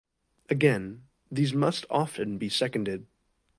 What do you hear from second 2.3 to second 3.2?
be seconded.